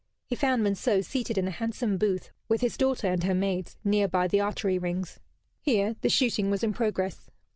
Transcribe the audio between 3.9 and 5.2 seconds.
by the archery rings.